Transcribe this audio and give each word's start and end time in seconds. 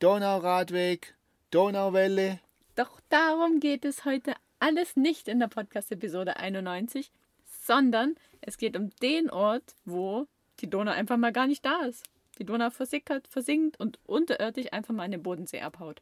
Donauradweg, 0.00 1.14
Donauwelle. 1.50 2.40
Doch 2.74 3.02
darum 3.10 3.60
geht 3.60 3.84
es 3.84 4.06
heute 4.06 4.32
alles 4.58 4.96
nicht 4.96 5.28
in 5.28 5.40
der 5.40 5.48
Podcast-Episode 5.48 6.38
91, 6.38 7.12
sondern 7.44 8.14
es 8.40 8.56
geht 8.56 8.78
um 8.78 8.88
den 9.02 9.28
Ort, 9.28 9.74
wo 9.84 10.26
die 10.60 10.70
Donau 10.70 10.92
einfach 10.92 11.18
mal 11.18 11.34
gar 11.34 11.46
nicht 11.46 11.66
da 11.66 11.82
ist. 11.82 12.02
Die 12.38 12.46
Donau 12.46 12.70
versickert, 12.70 13.28
versinkt 13.28 13.78
und 13.78 13.98
unterirdisch 14.06 14.72
einfach 14.72 14.94
mal 14.94 15.04
in 15.04 15.10
den 15.10 15.22
Bodensee 15.22 15.60
abhaut. 15.60 16.00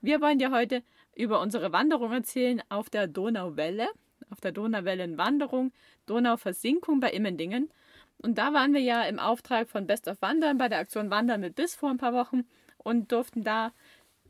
Wir 0.00 0.20
wollen 0.20 0.40
dir 0.40 0.50
heute 0.50 0.82
über 1.14 1.40
unsere 1.40 1.70
Wanderung 1.70 2.10
erzählen 2.10 2.64
auf 2.68 2.90
der 2.90 3.06
Donauwelle, 3.06 3.86
auf 4.30 4.40
der 4.40 4.50
Donauwellenwanderung, 4.50 5.70
Donauversinkung 6.06 6.98
bei 6.98 7.12
Immendingen. 7.12 7.70
Und 8.18 8.38
da 8.38 8.52
waren 8.52 8.74
wir 8.74 8.80
ja 8.80 9.04
im 9.04 9.20
Auftrag 9.20 9.68
von 9.68 9.86
Best 9.86 10.08
of 10.08 10.20
Wandern 10.20 10.58
bei 10.58 10.68
der 10.68 10.80
Aktion 10.80 11.10
Wandern 11.10 11.42
mit 11.42 11.54
Biss 11.54 11.76
vor 11.76 11.90
ein 11.90 11.98
paar 11.98 12.12
Wochen 12.12 12.44
und 12.84 13.10
durften 13.10 13.42
da 13.42 13.72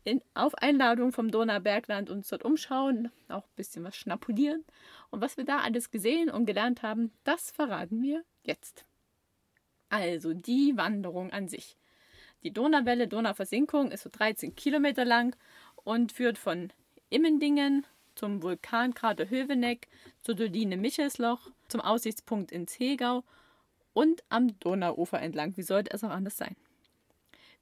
in, 0.05 0.23
auf 0.35 0.55
Einladung 0.55 1.13
vom 1.13 1.31
Donaubergland 1.31 2.09
uns 2.11 2.29
dort 2.29 2.45
umschauen, 2.45 3.11
auch 3.29 3.45
ein 3.45 3.57
bisschen 3.57 3.85
was 3.85 3.97
schnapulieren. 3.97 4.65
Und 5.11 5.21
was 5.21 5.37
wir 5.37 5.45
da 5.45 5.59
alles 5.59 5.91
gesehen 5.91 6.31
und 6.31 6.47
gelernt 6.47 6.83
haben, 6.83 7.13
das 7.25 7.51
verraten 7.51 8.03
wir 8.03 8.23
jetzt. 8.43 8.85
Also 9.89 10.35
die 10.35 10.77
Wanderung 10.77 11.31
an 11.33 11.49
sich. 11.49 11.77
Die 12.43 12.53
Donauwelle, 12.53 13.09
Donauversinkung 13.09 13.91
ist 13.91 14.03
so 14.03 14.11
13 14.11 14.55
Kilometer 14.55 15.05
lang 15.05 15.35
und 15.77 16.13
führt 16.13 16.37
von 16.37 16.71
Immendingen 17.09 17.87
zum 18.15 18.43
Vulkankrater 18.43 19.31
Höveneck, 19.31 19.89
zur 20.23 20.35
Doline 20.35 20.77
Michelsloch, 20.77 21.51
zum 21.69 21.81
Aussichtspunkt 21.81 22.53
ins 22.53 22.79
Hegau 22.79 23.25
und 23.93 24.23
am 24.29 24.59
Donauufer 24.61 25.21
entlang. 25.21 25.57
Wie 25.57 25.63
sollte 25.63 25.93
es 25.93 26.05
auch 26.05 26.11
anders 26.11 26.37
sein? 26.37 26.57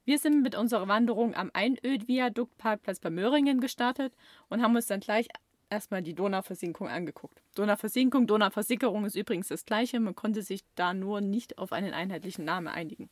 Wir 0.05 0.19
sind 0.19 0.41
mit 0.41 0.55
unserer 0.55 0.89
Wanderung 0.89 1.33
am 1.33 1.49
Einöd-Viaduktparkplatz 1.53 2.99
bei 2.99 3.09
Möhringen 3.09 3.61
gestartet 3.61 4.13
und 4.49 4.61
haben 4.61 4.75
uns 4.75 4.87
dann 4.87 4.99
gleich 4.99 5.29
erstmal 5.69 6.01
die 6.01 6.13
Donauversinkung 6.13 6.89
angeguckt. 6.89 7.41
Donauversinkung, 7.55 8.27
Donauversickerung 8.27 9.05
ist 9.05 9.15
übrigens 9.15 9.47
das 9.47 9.65
gleiche, 9.65 9.99
man 10.01 10.13
konnte 10.13 10.41
sich 10.41 10.61
da 10.75 10.93
nur 10.93 11.21
nicht 11.21 11.57
auf 11.57 11.71
einen 11.71 11.93
einheitlichen 11.93 12.43
Namen 12.43 12.67
einigen. 12.67 13.09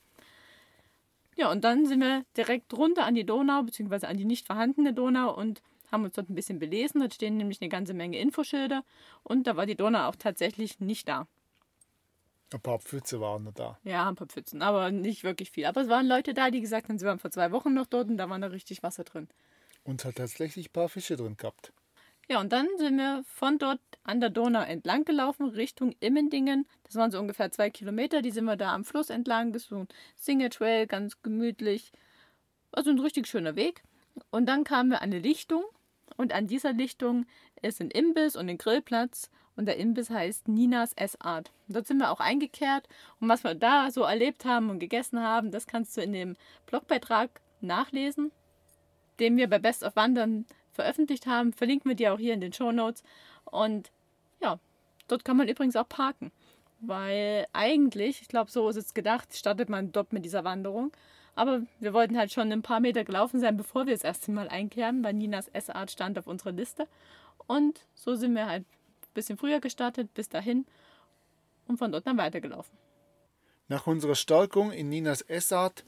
Ja, 1.38 1.50
und 1.50 1.64
dann 1.64 1.86
sind 1.86 2.02
wir 2.02 2.25
direkt 2.36 2.73
runter 2.73 3.06
an 3.06 3.16
die 3.16 3.25
Donau, 3.25 3.64
beziehungsweise 3.64 4.08
an 4.09 4.17
die 4.17 4.25
nicht 4.25 4.45
vorhandene 4.45 4.94
Donau 4.94 5.36
und 5.36 5.62
haben 5.92 6.03
uns 6.03 6.16
dort 6.16 6.30
ein 6.30 6.36
bisschen 6.36 6.59
belesen. 6.59 7.00
Dort 7.00 7.14
stehen 7.14 7.38
nämlich 7.38 7.62
eine 7.62 7.69
ganze 7.69 7.94
Menge 7.94 8.19
Infoschilder 8.19 8.84
und 9.23 9.47
da 9.47 9.56
war 9.56 9.66
die 9.66 9.75
Donau 9.75 10.09
auch 10.09 10.16
tatsächlich 10.17 10.80
nicht 10.80 11.08
da. 11.08 11.28
Ein 12.54 12.60
paar 12.60 12.80
Pfütze 12.80 13.22
waren 13.22 13.44
noch 13.44 13.54
da. 13.54 13.80
Ja, 13.84 14.10
ein 14.10 14.16
paar 14.16 14.28
Pfützen, 14.28 14.62
aber 14.62 14.92
nicht 14.92 15.24
wirklich 15.24 15.52
viel. 15.52 15.66
Aber 15.66 15.82
es 15.82 15.90
waren 15.90 16.06
Leute 16.06 16.34
da, 16.34 16.52
die 16.52 16.60
gesagt 16.60 16.90
haben, 16.90 17.00
sie 17.00 17.06
waren 17.06 17.20
vor 17.20 17.32
zwei 17.32 17.52
Wochen 17.52 17.74
noch 17.74 17.86
dort 17.86 18.10
und 18.10 18.18
da 18.18 18.30
war 18.30 18.38
noch 18.38 18.52
richtig 18.52 18.84
Wasser 18.84 19.06
drin. 19.06 19.30
Und 19.84 20.04
hat 20.04 20.16
tatsächlich 20.16 20.68
ein 20.68 20.74
paar 20.74 20.90
Fische 20.90 21.16
drin 21.16 21.38
gehabt. 21.38 21.72
Ja, 22.28 22.40
und 22.40 22.52
dann 22.52 22.68
sind 22.78 22.98
wir 22.98 23.24
von 23.25 23.58
dort 23.58 23.81
an 24.03 24.22
der 24.22 24.30
Donau 24.30 24.62
entlang 24.62 25.06
gelaufen, 25.06 25.50
Richtung 25.50 25.94
Immendingen. 26.00 26.68
Das 26.84 26.96
waren 26.96 27.12
so 27.12 27.20
ungefähr 27.20 27.52
zwei 27.52 27.70
Kilometer. 27.70 28.22
Die 28.22 28.31
sind 28.31 28.46
wir 28.46 28.58
da 28.58 28.74
am 28.74 28.86
Fluss 28.86 29.09
entlang. 29.09 29.54
Das 29.54 29.64
ist 29.64 29.70
so 29.70 29.80
ein 29.80 29.88
Single-Trail, 30.18 30.88
ganz 30.88 31.22
gemütlich. 31.24 31.92
Also 32.72 32.90
ein 32.90 33.00
richtig 33.00 33.28
schöner 33.28 33.56
Weg. 33.56 33.84
Und 34.30 34.46
dann 34.46 34.64
kamen 34.64 34.92
wir 34.92 35.02
an 35.02 35.12
eine 35.12 35.20
Lichtung. 35.20 35.64
Und 36.16 36.34
an 36.34 36.48
dieser 36.48 36.74
Lichtung 36.74 37.25
ist 37.62 37.81
ein 37.81 37.92
Imbiss 37.92 38.36
und 38.36 38.50
ein 38.50 38.58
Grillplatz. 38.58 39.30
Und 39.56 39.66
der 39.66 39.78
Imbiss 39.78 40.09
heißt 40.09 40.47
Ninas 40.47 40.94
Essart. 40.94 41.51
Dort 41.67 41.88
sind 41.88 41.97
wir 41.97 42.12
auch 42.12 42.19
eingekehrt. 42.19 42.88
Und 43.19 43.29
was 43.29 43.44
wir 43.44 43.56
da 43.56 43.91
so 43.91 44.03
erlebt 44.03 44.45
haben 44.45 44.69
und 44.69 44.79
gegessen 44.79 45.22
haben, 45.22 45.51
das 45.51 45.67
kannst 45.67 45.95
du 45.97 46.01
in 46.01 46.13
dem 46.13 46.35
Blogbeitrag 46.66 47.41
nachlesen, 47.59 48.31
den 49.19 49.38
wir 49.38 49.50
bei 49.50 49.59
Best 49.59 49.84
of 49.84 49.95
Wandern 49.95 50.45
veröffentlicht 50.72 51.28
haben. 51.28 51.53
Verlinken 51.53 51.89
wir 51.89 51.95
dir 51.95 52.13
auch 52.13 52.19
hier 52.19 52.34
in 52.34 52.41
den 52.41 52.53
Show 52.53 52.72
Notes. 52.72 53.03
Und 53.45 53.91
ja, 54.41 54.59
dort 55.07 55.25
kann 55.25 55.38
man 55.38 55.47
übrigens 55.47 55.75
auch 55.75 55.88
parken. 55.88 56.31
Weil 56.79 57.45
eigentlich, 57.53 58.22
ich 58.22 58.28
glaube, 58.28 58.50
so 58.50 58.68
ist 58.69 58.78
es 58.78 58.94
gedacht, 58.94 59.35
startet 59.35 59.69
man 59.69 59.91
dort 59.91 60.13
mit 60.13 60.25
dieser 60.25 60.44
Wanderung. 60.44 60.91
Aber 61.35 61.62
wir 61.79 61.94
wollten 61.94 62.18
halt 62.18 62.31
schon 62.31 62.51
ein 62.51 62.62
paar 62.62 62.79
Meter 62.79 63.03
gelaufen 63.03 63.39
sein, 63.39 63.56
bevor 63.56 63.85
wir 63.85 63.94
das 63.94 64.03
erste 64.03 64.31
Mal 64.31 64.50
einkehren, 64.50 65.03
weil 65.03 65.13
Ninas 65.13 65.47
S-Art 65.50 65.91
stand 65.91 66.18
auf 66.18 66.28
unserer 66.28 66.51
Liste. 66.51 66.88
Und 67.47 67.85
so 67.94 68.16
sind 68.16 68.33
wir 68.33 68.47
halt 68.47 68.66
bisschen 69.14 69.38
früher 69.38 69.60
gestartet, 69.60 70.14
bis 70.14 70.30
dahin 70.30 70.66
und 71.68 71.78
von 71.78 71.92
dort 71.92 72.08
dann 72.08 72.18
weitergelaufen. 72.18 72.78
Nach 73.68 73.88
unserer 73.88 74.16
Stärkung 74.16 74.72
in 74.72 74.90
Ninas 74.90 75.22
S-Art 75.22 75.86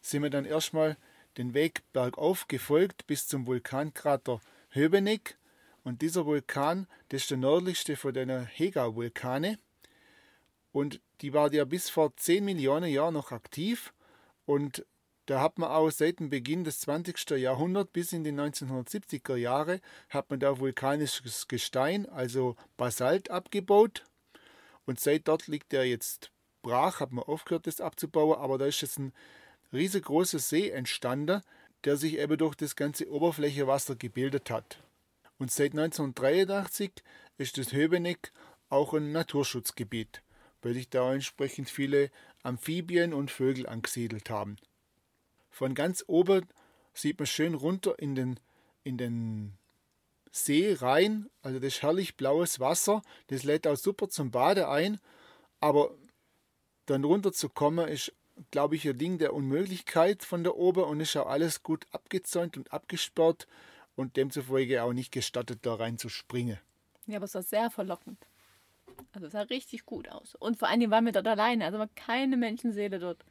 sind 0.00 0.22
wir 0.22 0.30
dann 0.30 0.44
erstmal 0.44 0.96
den 1.36 1.54
Weg 1.54 1.82
bergauf 1.92 2.48
gefolgt 2.48 3.06
bis 3.06 3.28
zum 3.28 3.46
Vulkankrater 3.46 4.40
Höbeneck. 4.70 5.36
Und 5.84 6.02
dieser 6.02 6.26
Vulkan, 6.26 6.86
das 7.10 7.22
ist 7.22 7.30
der 7.30 7.38
nördlichste 7.38 7.96
von 7.96 8.14
den 8.14 8.46
Hega-Vulkane. 8.46 9.58
Und 10.72 11.00
die 11.20 11.32
war 11.32 11.52
ja 11.52 11.64
bis 11.64 11.90
vor 11.90 12.16
10 12.16 12.44
Millionen 12.44 12.90
Jahren 12.90 13.14
noch 13.14 13.32
aktiv. 13.32 13.92
Und 14.46 14.84
da 15.26 15.40
hat 15.40 15.58
man 15.58 15.70
auch 15.70 15.90
seit 15.90 16.20
dem 16.20 16.30
Beginn 16.30 16.62
des 16.62 16.80
20. 16.80 17.30
Jahrhunderts 17.30 17.90
bis 17.92 18.12
in 18.12 18.22
die 18.22 18.32
1970er 18.32 19.34
Jahre 19.36 19.80
hat 20.08 20.30
man 20.30 20.38
da 20.38 20.58
vulkanisches 20.58 21.48
Gestein, 21.48 22.08
also 22.08 22.54
Basalt, 22.76 23.30
abgebaut. 23.30 24.04
Und 24.86 25.00
seit 25.00 25.26
dort 25.26 25.48
liegt 25.48 25.74
er 25.74 25.84
jetzt 25.84 26.30
brach, 26.62 27.00
hat 27.00 27.12
man 27.12 27.24
aufgehört, 27.24 27.66
das 27.66 27.80
abzubauen, 27.80 28.38
aber 28.38 28.56
da 28.56 28.66
ist 28.66 28.80
jetzt 28.82 28.98
ein 28.98 29.12
riesengroßer 29.72 30.38
See 30.38 30.70
entstanden, 30.70 31.42
der 31.84 31.96
sich 31.96 32.18
eben 32.18 32.38
durch 32.38 32.54
das 32.54 32.76
ganze 32.76 33.10
Oberflächewasser 33.10 33.96
gebildet 33.96 34.50
hat. 34.50 34.80
Und 35.38 35.50
seit 35.50 35.72
1983 35.72 36.92
ist 37.36 37.58
das 37.58 37.72
Höbeneck 37.72 38.32
auch 38.68 38.94
ein 38.94 39.10
Naturschutzgebiet, 39.10 40.22
weil 40.62 40.74
sich 40.74 40.88
da 40.88 41.12
entsprechend 41.12 41.68
viele 41.68 42.10
Amphibien 42.44 43.12
und 43.12 43.30
Vögel 43.32 43.66
angesiedelt 43.66 44.30
haben. 44.30 44.56
Von 45.56 45.74
ganz 45.74 46.04
oben 46.06 46.46
sieht 46.92 47.18
man 47.18 47.24
schön 47.24 47.54
runter 47.54 47.98
in 47.98 48.14
den, 48.14 48.38
in 48.84 48.98
den 48.98 49.54
See 50.30 50.76
rein, 50.78 51.30
also 51.40 51.58
das 51.58 51.76
ist 51.76 51.82
herrlich 51.82 52.18
blaues 52.18 52.60
Wasser, 52.60 53.00
das 53.28 53.42
lädt 53.42 53.66
auch 53.66 53.76
super 53.76 54.10
zum 54.10 54.30
Bade 54.30 54.68
ein, 54.68 55.00
aber 55.60 55.96
dann 56.84 57.04
runter 57.04 57.32
zu 57.32 57.48
kommen 57.48 57.88
ist 57.88 58.12
glaube 58.50 58.76
ich, 58.76 58.86
ein 58.86 58.98
Ding 58.98 59.16
der 59.16 59.32
Unmöglichkeit 59.32 60.22
von 60.22 60.44
der 60.44 60.58
Ober 60.58 60.88
und 60.88 61.00
ist 61.00 61.16
auch 61.16 61.26
alles 61.26 61.62
gut 61.62 61.86
abgezäunt 61.90 62.58
und 62.58 62.70
abgesperrt 62.70 63.46
und 63.94 64.18
demzufolge 64.18 64.82
auch 64.82 64.92
nicht 64.92 65.10
gestattet, 65.10 65.60
da 65.62 65.76
rein 65.76 65.96
zu 65.96 66.10
springen. 66.10 66.58
Ja, 67.06 67.16
aber 67.16 67.24
es 67.24 67.34
war 67.34 67.42
sehr 67.42 67.70
verlockend. 67.70 68.18
Also 69.14 69.28
es 69.28 69.32
sah 69.32 69.40
richtig 69.40 69.86
gut 69.86 70.06
aus. 70.10 70.34
Und 70.34 70.58
vor 70.58 70.68
allen 70.68 70.80
Dingen 70.80 70.92
waren 70.92 71.06
wir 71.06 71.12
dort 71.12 71.28
alleine, 71.28 71.64
also 71.64 71.78
war 71.78 71.88
keine 71.96 72.36
Menschenseele 72.36 72.98
dort. 72.98 73.24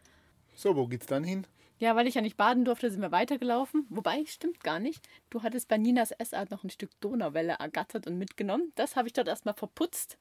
So, 0.55 0.75
wo 0.75 0.87
geht's 0.87 1.05
dann 1.05 1.23
hin? 1.23 1.45
Ja, 1.77 1.95
weil 1.95 2.07
ich 2.07 2.15
ja 2.15 2.21
nicht 2.21 2.37
baden 2.37 2.65
durfte, 2.65 2.89
sind 2.89 3.01
wir 3.01 3.11
weitergelaufen. 3.11 3.85
Wobei, 3.89 4.25
stimmt 4.25 4.63
gar 4.63 4.79
nicht. 4.79 5.07
Du 5.29 5.43
hattest 5.43 5.67
bei 5.67 5.77
Ninas 5.77 6.11
Essart 6.11 6.51
noch 6.51 6.63
ein 6.63 6.69
Stück 6.69 6.91
Donauwelle 7.01 7.53
ergattert 7.59 8.07
und 8.07 8.17
mitgenommen. 8.17 8.71
Das 8.75 8.95
habe 8.95 9.07
ich 9.07 9.13
dort 9.13 9.27
erstmal 9.27 9.55
verputzt 9.55 10.17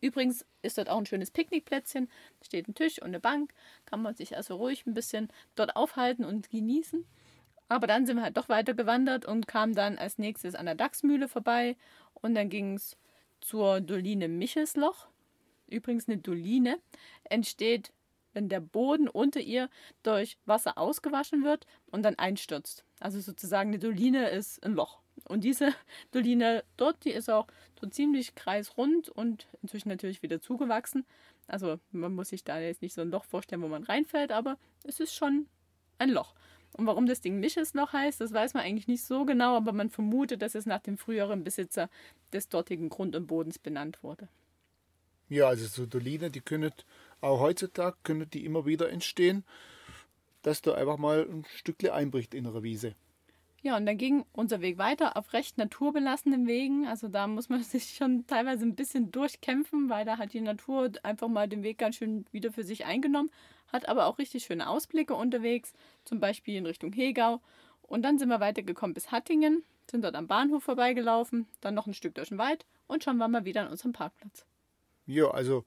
Übrigens 0.00 0.46
ist 0.62 0.78
dort 0.78 0.88
auch 0.88 0.98
ein 0.98 1.06
schönes 1.06 1.30
Picknickplätzchen. 1.30 2.08
Steht 2.42 2.68
ein 2.68 2.74
Tisch 2.74 3.00
und 3.00 3.08
eine 3.08 3.20
Bank. 3.20 3.52
Kann 3.84 4.02
man 4.02 4.14
sich 4.14 4.36
also 4.36 4.56
ruhig 4.56 4.86
ein 4.86 4.94
bisschen 4.94 5.28
dort 5.54 5.76
aufhalten 5.76 6.24
und 6.24 6.50
genießen. 6.50 7.04
Aber 7.68 7.86
dann 7.86 8.06
sind 8.06 8.16
wir 8.16 8.24
halt 8.24 8.36
doch 8.36 8.48
weiter 8.48 8.74
gewandert 8.74 9.26
und 9.26 9.46
kamen 9.46 9.74
dann 9.74 9.98
als 9.98 10.18
nächstes 10.18 10.54
an 10.54 10.66
der 10.66 10.74
Dachsmühle 10.74 11.28
vorbei. 11.28 11.76
Und 12.14 12.34
dann 12.34 12.48
ging 12.48 12.74
es 12.74 12.96
zur 13.40 13.80
Doline 13.80 14.28
Michelsloch. 14.28 15.06
Übrigens 15.68 16.08
eine 16.08 16.18
Doline 16.18 16.78
entsteht, 17.24 17.92
wenn 18.32 18.48
der 18.48 18.60
Boden 18.60 19.08
unter 19.08 19.40
ihr 19.40 19.68
durch 20.02 20.38
Wasser 20.46 20.78
ausgewaschen 20.78 21.44
wird 21.44 21.66
und 21.90 22.02
dann 22.02 22.16
einstürzt. 22.16 22.84
Also 23.00 23.20
sozusagen 23.20 23.70
eine 23.70 23.78
Doline 23.78 24.30
ist 24.30 24.64
ein 24.64 24.74
Loch. 24.74 25.00
Und 25.28 25.44
diese 25.44 25.74
Doline 26.12 26.64
dort, 26.76 27.04
die 27.04 27.10
ist 27.10 27.30
auch 27.30 27.46
so 27.80 27.86
ziemlich 27.88 28.34
kreisrund 28.34 29.08
und 29.08 29.48
inzwischen 29.62 29.88
natürlich 29.88 30.22
wieder 30.22 30.40
zugewachsen. 30.40 31.04
Also 31.46 31.80
man 31.90 32.14
muss 32.14 32.28
sich 32.28 32.44
da 32.44 32.60
jetzt 32.60 32.82
nicht 32.82 32.94
so 32.94 33.00
ein 33.00 33.10
Loch 33.10 33.24
vorstellen, 33.24 33.62
wo 33.62 33.68
man 33.68 33.82
reinfällt, 33.82 34.32
aber 34.32 34.56
es 34.84 35.00
ist 35.00 35.14
schon 35.14 35.46
ein 35.98 36.10
Loch. 36.10 36.34
Und 36.72 36.86
warum 36.86 37.06
das 37.06 37.20
Ding 37.20 37.40
Mischesloch 37.40 37.92
heißt, 37.92 38.20
das 38.20 38.32
weiß 38.32 38.54
man 38.54 38.62
eigentlich 38.62 38.86
nicht 38.86 39.02
so 39.02 39.24
genau, 39.24 39.56
aber 39.56 39.72
man 39.72 39.90
vermutet, 39.90 40.40
dass 40.42 40.54
es 40.54 40.66
nach 40.66 40.80
dem 40.80 40.96
früheren 40.96 41.42
Besitzer 41.42 41.90
des 42.32 42.48
dortigen 42.48 42.88
Grund 42.88 43.16
und 43.16 43.26
Bodens 43.26 43.58
benannt 43.58 44.02
wurde. 44.02 44.28
Ja, 45.28 45.48
also 45.48 45.66
so 45.66 45.86
Doline, 45.86 46.30
die 46.30 46.40
können 46.40 46.72
auch 47.20 47.40
heutzutage 47.40 47.96
können 48.02 48.28
die 48.30 48.44
immer 48.44 48.66
wieder 48.66 48.90
entstehen, 48.90 49.44
dass 50.42 50.62
da 50.62 50.74
einfach 50.74 50.96
mal 50.96 51.26
ein 51.28 51.44
Stückle 51.56 51.92
einbricht 51.92 52.34
in 52.34 52.46
einer 52.46 52.62
Wiese. 52.62 52.94
Ja, 53.62 53.76
und 53.76 53.84
dann 53.84 53.98
ging 53.98 54.24
unser 54.32 54.62
Weg 54.62 54.78
weiter 54.78 55.18
auf 55.18 55.34
recht 55.34 55.58
naturbelassenen 55.58 56.46
Wegen. 56.46 56.86
Also 56.86 57.08
da 57.08 57.26
muss 57.26 57.50
man 57.50 57.62
sich 57.62 57.94
schon 57.94 58.26
teilweise 58.26 58.64
ein 58.64 58.74
bisschen 58.74 59.10
durchkämpfen, 59.10 59.90
weil 59.90 60.04
da 60.04 60.16
hat 60.16 60.32
die 60.32 60.40
Natur 60.40 60.90
einfach 61.02 61.28
mal 61.28 61.48
den 61.48 61.62
Weg 61.62 61.78
ganz 61.78 61.96
schön 61.96 62.24
wieder 62.32 62.52
für 62.52 62.64
sich 62.64 62.86
eingenommen, 62.86 63.30
hat 63.68 63.88
aber 63.88 64.06
auch 64.06 64.18
richtig 64.18 64.44
schöne 64.44 64.68
Ausblicke 64.68 65.14
unterwegs, 65.14 65.74
zum 66.04 66.20
Beispiel 66.20 66.56
in 66.56 66.66
Richtung 66.66 66.92
Hegau. 66.92 67.40
Und 67.82 68.02
dann 68.02 68.18
sind 68.18 68.28
wir 68.28 68.40
weitergekommen 68.40 68.94
bis 68.94 69.10
Hattingen, 69.10 69.62
sind 69.90 70.04
dort 70.04 70.14
am 70.14 70.26
Bahnhof 70.26 70.62
vorbeigelaufen, 70.62 71.46
dann 71.60 71.74
noch 71.74 71.86
ein 71.86 71.94
Stück 71.94 72.14
durch 72.14 72.28
den 72.28 72.38
Wald 72.38 72.64
und 72.86 73.04
schon 73.04 73.18
waren 73.18 73.32
wir 73.32 73.44
wieder 73.44 73.62
an 73.62 73.68
unserem 73.68 73.92
Parkplatz. 73.92 74.46
Ja, 75.10 75.30
also 75.30 75.64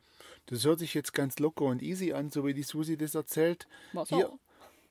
das 0.47 0.65
hört 0.65 0.79
sich 0.79 0.93
jetzt 0.93 1.13
ganz 1.13 1.39
locker 1.39 1.65
und 1.65 1.81
easy 1.81 2.13
an, 2.13 2.29
so 2.29 2.45
wie 2.45 2.53
die 2.53 2.63
Susi 2.63 2.97
das 2.97 3.15
erzählt. 3.15 3.67
War 3.93 4.05
so. 4.05 4.15
Hier, 4.15 4.39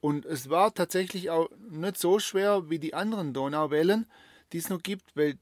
und 0.03 0.27
es 0.27 0.51
war 0.51 0.75
tatsächlich 0.75 1.31
auch 1.31 1.49
nicht 1.71 1.97
so 1.97 2.19
schwer 2.19 2.69
wie 2.69 2.81
die 2.81 2.93
anderen 2.93 3.33
Donauwellen, 3.33 4.07
die 4.53 4.59
es 4.59 4.69
noch 4.69 4.83
gibt, 4.83 5.17
weil 5.17 5.39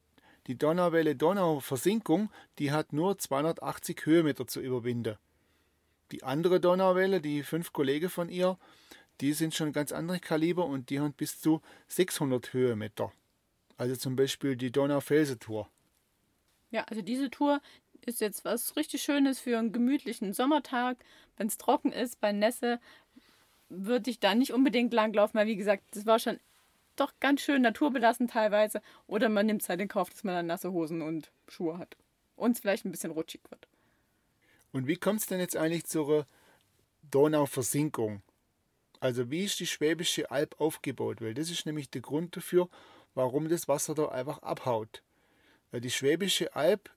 die 0.46 0.58
Donauwelle 0.58 1.16
Donauversinkung, 1.16 2.30
die 2.58 2.70
hat 2.70 2.92
nur 2.92 3.18
280 3.18 4.04
Höhenmeter 4.04 4.46
zu 4.46 4.60
überwinden. 4.60 5.16
Die 6.12 6.24
andere 6.24 6.60
Donauwelle, 6.60 7.22
die 7.22 7.42
fünf 7.42 7.72
Kollegen 7.72 8.10
von 8.10 8.28
ihr, 8.28 8.58
die 9.22 9.32
sind 9.32 9.54
schon 9.54 9.72
ganz 9.72 9.92
andere 9.92 10.20
Kaliber 10.20 10.66
und 10.66 10.90
die 10.90 11.00
haben 11.00 11.14
bis 11.14 11.40
zu 11.40 11.62
600 11.88 12.52
Höhenmeter. 12.52 13.12
Also 13.78 13.96
zum 13.96 14.14
Beispiel 14.14 14.56
die 14.56 14.70
Donau-Felsen-Tour. 14.72 15.68
Ja, 16.70 16.84
also 16.84 17.00
diese 17.00 17.30
Tour 17.30 17.62
ist 18.06 18.20
jetzt 18.20 18.44
was 18.44 18.76
richtig 18.76 19.02
Schönes 19.02 19.40
für 19.40 19.58
einen 19.58 19.72
gemütlichen 19.72 20.32
Sommertag, 20.32 20.98
wenn 21.36 21.46
es 21.46 21.58
trocken 21.58 21.92
ist, 21.92 22.20
bei 22.20 22.32
Nässe, 22.32 22.80
würde 23.68 24.10
ich 24.10 24.18
da 24.18 24.34
nicht 24.34 24.52
unbedingt 24.52 24.92
langlaufen, 24.92 25.38
weil 25.38 25.46
wie 25.46 25.56
gesagt, 25.56 25.84
das 25.92 26.06
war 26.06 26.18
schon 26.18 26.38
doch 26.96 27.12
ganz 27.20 27.40
schön 27.40 27.62
naturbelassen 27.62 28.28
teilweise. 28.28 28.82
Oder 29.06 29.28
man 29.28 29.46
nimmt 29.46 29.62
es 29.62 29.68
halt 29.68 29.80
in 29.80 29.88
Kauf, 29.88 30.10
dass 30.10 30.24
man 30.24 30.34
dann 30.34 30.46
nasse 30.46 30.72
Hosen 30.72 31.02
und 31.02 31.30
Schuhe 31.48 31.78
hat. 31.78 31.96
Und 32.36 32.52
es 32.52 32.60
vielleicht 32.60 32.84
ein 32.84 32.90
bisschen 32.90 33.12
rutschig 33.12 33.40
wird. 33.48 33.66
Und 34.72 34.86
wie 34.86 34.96
kommt 34.96 35.20
es 35.20 35.26
denn 35.26 35.40
jetzt 35.40 35.56
eigentlich 35.56 35.84
zur 35.84 36.26
Donauversinkung? 37.10 38.22
Also 39.00 39.30
wie 39.30 39.44
ist 39.44 39.58
die 39.60 39.66
Schwäbische 39.66 40.30
Alb 40.30 40.60
aufgebaut? 40.60 41.20
Weil 41.20 41.34
das 41.34 41.50
ist 41.50 41.66
nämlich 41.66 41.90
der 41.90 42.02
Grund 42.02 42.36
dafür, 42.36 42.68
warum 43.14 43.48
das 43.48 43.66
Wasser 43.66 43.94
da 43.94 44.06
einfach 44.08 44.42
abhaut. 44.42 45.02
Weil 45.70 45.80
die 45.80 45.90
Schwäbische 45.90 46.54
Alb, 46.54 46.90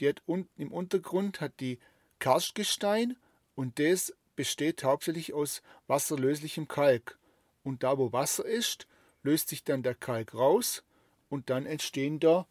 die 0.00 0.08
hat 0.08 0.22
unten 0.26 0.60
im 0.60 0.72
Untergrund 0.72 1.40
hat 1.40 1.60
die 1.60 1.78
Karstgestein 2.18 3.16
und 3.54 3.78
das 3.78 4.14
besteht 4.36 4.84
hauptsächlich 4.84 5.32
aus 5.32 5.62
wasserlöslichem 5.86 6.68
Kalk. 6.68 7.18
Und 7.62 7.82
da, 7.82 7.98
wo 7.98 8.12
Wasser 8.12 8.44
ist, 8.44 8.86
löst 9.22 9.48
sich 9.48 9.64
dann 9.64 9.82
der 9.82 9.94
Kalk 9.94 10.34
raus 10.34 10.84
und 11.28 11.50
dann 11.50 11.66
entstehen 11.66 12.20
da 12.20 12.46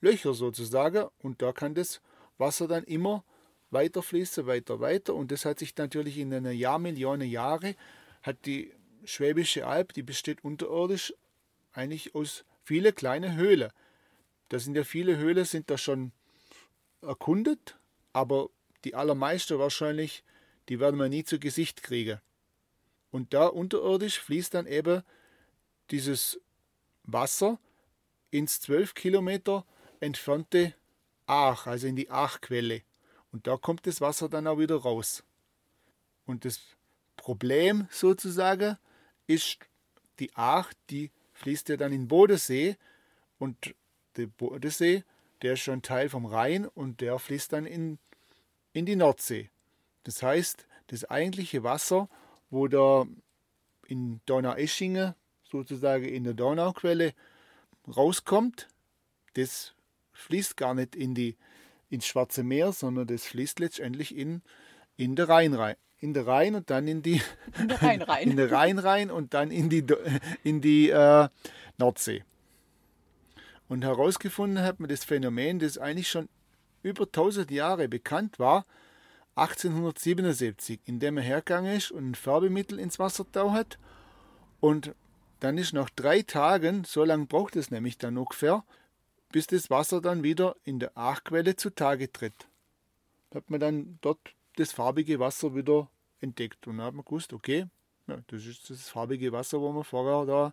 Löcher 0.00 0.34
sozusagen 0.34 1.08
und 1.18 1.42
da 1.42 1.52
kann 1.52 1.74
das 1.74 2.00
Wasser 2.36 2.68
dann 2.68 2.84
immer 2.84 3.24
weiter 3.70 4.02
fließen, 4.02 4.46
weiter, 4.46 4.80
weiter 4.80 5.14
und 5.14 5.32
das 5.32 5.44
hat 5.44 5.58
sich 5.58 5.76
natürlich 5.76 6.18
in 6.18 6.32
einer 6.32 6.52
Jahrmillion 6.52 7.20
Jahre 7.22 7.74
hat 8.22 8.46
die 8.46 8.72
Schwäbische 9.04 9.66
Alb, 9.66 9.92
die 9.92 10.02
besteht 10.02 10.44
unterirdisch 10.44 11.14
eigentlich 11.72 12.14
aus 12.14 12.44
vielen 12.64 12.94
kleinen 12.94 13.36
Höhlen. 13.36 13.70
Da 14.48 14.58
sind 14.58 14.76
ja 14.76 14.84
viele 14.84 15.16
Höhlen, 15.16 15.44
sind 15.44 15.70
da 15.70 15.78
schon 15.78 16.12
erkundet, 17.02 17.78
aber 18.12 18.48
die 18.84 18.94
allermeiste 18.94 19.58
wahrscheinlich 19.58 20.24
die 20.68 20.80
werden 20.80 20.98
wir 21.00 21.08
nie 21.08 21.24
zu 21.24 21.38
Gesicht 21.38 21.82
kriegen. 21.82 22.20
Und 23.10 23.32
da 23.32 23.46
unterirdisch 23.46 24.20
fließt 24.20 24.54
dann 24.54 24.66
eben 24.66 25.02
dieses 25.90 26.40
Wasser 27.04 27.58
ins 28.30 28.60
12 28.60 28.94
Kilometer 28.94 29.64
entfernte 30.00 30.74
Aach, 31.26 31.66
also 31.66 31.86
in 31.86 31.96
die 31.96 32.10
Aachquelle. 32.10 32.82
Und 33.32 33.46
da 33.46 33.56
kommt 33.56 33.86
das 33.86 34.00
Wasser 34.00 34.28
dann 34.28 34.46
auch 34.46 34.58
wieder 34.58 34.76
raus. 34.76 35.24
Und 36.26 36.44
das 36.44 36.60
Problem 37.16 37.88
sozusagen 37.90 38.76
ist, 39.26 39.58
die 40.18 40.34
Aach, 40.34 40.72
die 40.90 41.10
fließt 41.32 41.70
ja 41.70 41.76
dann 41.76 41.92
in 41.92 42.02
den 42.02 42.08
Bodensee 42.08 42.76
und 43.38 43.74
der 44.16 44.26
Bodensee, 44.26 45.04
der 45.42 45.54
ist 45.54 45.60
schon 45.60 45.82
Teil 45.82 46.08
vom 46.08 46.26
Rhein 46.26 46.66
und 46.66 47.00
der 47.00 47.18
fließt 47.18 47.52
dann 47.52 47.66
in, 47.66 47.98
in 48.72 48.86
die 48.86 48.96
Nordsee. 48.96 49.50
Das 50.04 50.22
heißt, 50.22 50.66
das 50.88 51.04
eigentliche 51.04 51.62
Wasser, 51.62 52.08
wo 52.50 52.66
da 52.68 53.06
in 53.86 54.20
Donaueschingen, 54.26 55.14
sozusagen 55.44 56.04
in 56.04 56.24
der 56.24 56.34
Donauquelle, 56.34 57.14
rauskommt, 57.86 58.68
das 59.34 59.74
fließt 60.12 60.56
gar 60.56 60.74
nicht 60.74 60.96
in 60.96 61.14
die, 61.14 61.36
ins 61.90 62.06
Schwarze 62.06 62.42
Meer, 62.42 62.72
sondern 62.72 63.06
das 63.06 63.24
fließt 63.26 63.60
letztendlich 63.60 64.16
in, 64.16 64.42
in 64.96 65.16
der 65.16 65.28
Rhein 65.28 65.54
rein. 65.54 65.76
In 66.00 66.14
der 66.14 66.26
Rhein 66.26 66.54
und 66.54 66.70
dann 66.70 66.86
in 66.86 67.02
die 67.02 67.20
in 67.58 67.68
der 67.68 67.82
Rhein 67.82 68.02
rein, 68.02 68.22
in 68.30 68.36
der 68.36 68.52
Rhein 68.52 68.78
rein 68.78 69.10
und 69.10 69.34
dann 69.34 69.50
in 69.50 69.68
die, 69.68 69.84
in 70.44 70.60
die 70.60 70.90
äh, 70.90 71.28
Nordsee. 71.76 72.22
Und 73.68 73.84
herausgefunden 73.84 74.62
hat 74.64 74.80
man 74.80 74.88
das 74.88 75.04
Phänomen, 75.04 75.58
das 75.58 75.78
eigentlich 75.78 76.08
schon 76.08 76.28
über 76.82 77.04
1000 77.04 77.50
Jahre 77.50 77.88
bekannt 77.88 78.38
war, 78.38 78.64
1877, 79.34 80.80
indem 80.84 81.18
er 81.18 81.22
hergegangen 81.22 81.76
ist 81.76 81.90
und 81.90 82.10
ein 82.10 82.14
Färbemittel 82.14 82.78
ins 82.78 82.98
Wasser 82.98 83.30
taucht 83.30 83.54
hat. 83.54 83.78
Und 84.60 84.94
dann 85.40 85.58
ist 85.58 85.72
nach 85.72 85.90
drei 85.90 86.22
Tagen, 86.22 86.84
so 86.84 87.04
lange 87.04 87.26
braucht 87.26 87.54
es 87.56 87.70
nämlich 87.70 87.98
dann 87.98 88.18
ungefähr, 88.18 88.64
bis 89.30 89.46
das 89.46 89.70
Wasser 89.70 90.00
dann 90.00 90.22
wieder 90.22 90.56
in 90.64 90.80
der 90.80 90.96
Aachquelle 90.96 91.54
zutage 91.54 92.10
tritt. 92.10 92.48
Da 93.30 93.36
hat 93.36 93.50
man 93.50 93.60
dann 93.60 93.98
dort 94.00 94.34
das 94.56 94.72
farbige 94.72 95.20
Wasser 95.20 95.54
wieder 95.54 95.88
entdeckt. 96.20 96.66
Und 96.66 96.78
dann 96.78 96.86
hat 96.86 96.94
man 96.94 97.04
gewusst, 97.04 97.32
okay, 97.32 97.66
ja, 98.08 98.18
das 98.26 98.46
ist 98.46 98.70
das 98.70 98.88
farbige 98.88 99.30
Wasser, 99.32 99.60
wo 99.60 99.72
wir 99.72 99.84
vorher 99.84 100.26
da 100.26 100.52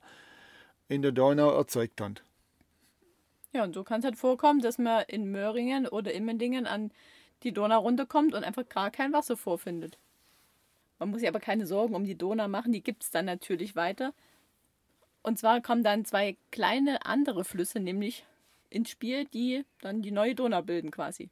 in 0.88 1.02
der 1.02 1.14
Donau 1.14 1.56
erzeugt 1.56 2.00
haben. 2.02 2.16
Ja, 3.56 3.64
und 3.64 3.74
so 3.74 3.86
kann 3.86 4.00
es 4.00 4.06
halt 4.06 4.18
vorkommen, 4.18 4.60
dass 4.60 4.78
man 4.78 5.06
in 5.08 5.32
Möhringen 5.32 5.88
oder 5.88 6.12
Immendingen 6.14 6.68
an 6.68 6.92
die 7.44 7.54
Donau 7.54 7.80
runterkommt 7.80 8.34
und 8.34 8.44
einfach 8.44 8.68
gar 8.68 8.92
kein 8.92 9.14
Wasser 9.14 9.38
vorfindet. 9.38 9.98
Man 11.00 11.10
muss 11.10 11.22
sich 11.22 11.30
aber 11.30 11.40
keine 11.40 11.66
Sorgen 11.66 11.96
um 11.96 12.04
die 12.04 12.18
Donau 12.18 12.50
machen, 12.50 12.74
die 12.74 12.84
gibt 12.84 13.04
es 13.04 13.12
dann 13.12 13.24
natürlich 13.24 13.78
weiter. 13.78 14.14
Und 15.22 15.40
zwar 15.40 15.62
kommen 15.62 15.86
dann 15.86 16.04
zwei 16.04 16.36
kleine 16.52 17.06
andere 17.06 17.46
Flüsse, 17.46 17.80
nämlich 17.80 18.26
ins 18.70 18.90
Spiel, 18.90 19.24
die 19.24 19.64
dann 19.80 20.02
die 20.02 20.12
neue 20.12 20.36
Donau 20.36 20.62
bilden 20.62 20.92
quasi. 20.92 21.30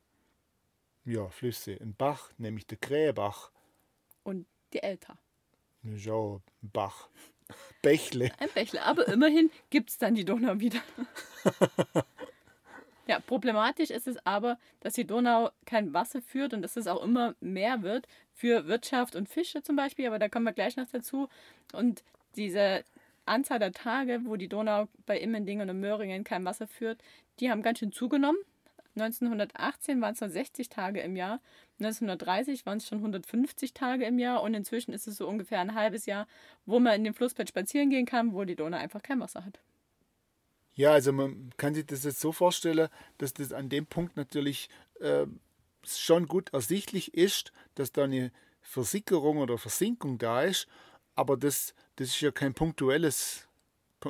Ja, 1.03 1.27
Flüsse. 1.27 1.77
Ein 1.81 1.93
Bach, 1.93 2.31
nämlich 2.37 2.65
der 2.67 2.77
Krähebach. 2.77 3.51
Und 4.23 4.45
die 4.71 4.81
Elter. 4.81 5.17
Ja, 5.83 6.35
ein 6.35 6.41
Bach. 6.71 7.09
Bächle. 7.81 8.31
Ein 8.39 8.49
Bächle, 8.53 8.81
aber 8.83 9.07
immerhin 9.07 9.51
gibt 9.69 9.89
es 9.89 9.97
dann 9.97 10.15
die 10.15 10.25
Donau 10.25 10.59
wieder. 10.59 10.79
Ja, 13.05 13.19
problematisch 13.19 13.89
ist 13.89 14.07
es 14.07 14.25
aber, 14.25 14.57
dass 14.79 14.93
die 14.93 15.05
Donau 15.05 15.51
kein 15.65 15.93
Wasser 15.93 16.21
führt 16.21 16.53
und 16.53 16.61
dass 16.61 16.77
es 16.77 16.87
auch 16.87 17.03
immer 17.03 17.35
mehr 17.41 17.81
wird 17.81 18.07
für 18.33 18.67
Wirtschaft 18.67 19.15
und 19.15 19.27
Fische 19.27 19.61
zum 19.61 19.75
Beispiel, 19.75 20.07
aber 20.07 20.19
da 20.19 20.29
kommen 20.29 20.45
wir 20.45 20.53
gleich 20.53 20.77
noch 20.77 20.87
dazu. 20.89 21.27
Und 21.73 22.03
diese 22.37 22.85
Anzahl 23.25 23.59
der 23.59 23.73
Tage, 23.73 24.21
wo 24.23 24.37
die 24.37 24.47
Donau 24.47 24.87
bei 25.05 25.19
Immendingen 25.19 25.69
und 25.69 25.79
Möhringen 25.81 26.23
kein 26.23 26.45
Wasser 26.45 26.67
führt, 26.67 27.01
die 27.39 27.51
haben 27.51 27.61
ganz 27.61 27.79
schön 27.79 27.91
zugenommen. 27.91 28.39
1918 28.95 30.01
waren 30.01 30.13
es 30.13 30.21
nur 30.21 30.29
60 30.29 30.69
Tage 30.69 31.01
im 31.01 31.15
Jahr, 31.15 31.39
1930 31.79 32.65
waren 32.65 32.77
es 32.77 32.87
schon 32.87 32.99
150 32.99 33.73
Tage 33.73 34.05
im 34.05 34.19
Jahr 34.19 34.43
und 34.43 34.53
inzwischen 34.53 34.93
ist 34.93 35.07
es 35.07 35.17
so 35.17 35.27
ungefähr 35.27 35.59
ein 35.59 35.75
halbes 35.75 36.05
Jahr, 36.05 36.27
wo 36.65 36.79
man 36.79 36.95
in 36.95 37.03
dem 37.03 37.13
Flussbett 37.13 37.49
spazieren 37.49 37.89
gehen 37.89 38.05
kann, 38.05 38.33
wo 38.33 38.43
die 38.43 38.55
Donau 38.55 38.77
einfach 38.77 39.01
kein 39.01 39.19
Wasser 39.19 39.43
hat. 39.45 39.59
Ja, 40.75 40.91
also 40.91 41.13
man 41.13 41.51
kann 41.57 41.75
sich 41.75 41.85
das 41.85 42.03
jetzt 42.03 42.19
so 42.19 42.31
vorstellen, 42.31 42.89
dass 43.17 43.33
das 43.33 43.53
an 43.53 43.69
dem 43.69 43.85
Punkt 43.85 44.17
natürlich 44.17 44.69
äh, 44.99 45.25
schon 45.85 46.27
gut 46.27 46.51
ersichtlich 46.53 47.13
ist, 47.13 47.51
dass 47.75 47.91
da 47.91 48.05
eine 48.05 48.31
Versickerung 48.61 49.37
oder 49.37 49.57
Versinkung 49.57 50.17
da 50.17 50.43
ist, 50.43 50.67
aber 51.15 51.37
das, 51.37 51.75
das 51.97 52.09
ist 52.09 52.21
ja 52.21 52.31
kein 52.31 52.53
punktuelles, 52.53 53.47